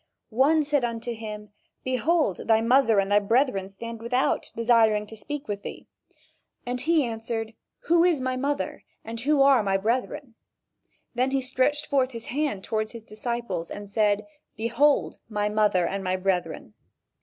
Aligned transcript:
One 0.31 0.63
said 0.63 0.83
unto 0.83 1.13
him: 1.13 1.49
"Behold 1.83 2.47
thy 2.47 2.59
mother 2.59 2.97
and 2.99 3.11
thy 3.11 3.19
brethren 3.19 3.69
stand 3.69 4.01
without, 4.01 4.51
desiring 4.55 5.05
to 5.05 5.15
speak 5.15 5.47
with 5.47 5.61
thee." 5.61 5.85
And 6.65 6.81
he 6.81 7.05
answered: 7.05 7.53
"Who 7.81 8.03
is 8.03 8.19
my 8.19 8.35
mother, 8.35 8.83
and 9.05 9.19
who 9.19 9.43
are 9.43 9.61
my 9.61 9.77
brethren?" 9.77 10.33
Then 11.13 11.29
he 11.29 11.39
stretched 11.39 11.85
forth 11.85 12.13
his 12.13 12.25
hand 12.33 12.63
toward 12.63 12.89
his 12.89 13.03
disciples 13.03 13.69
and 13.69 13.87
said: 13.87 14.25
"Behold 14.57 15.19
my 15.29 15.49
mother 15.49 15.85
and 15.85 16.03
my 16.03 16.15
brethren." 16.15 16.73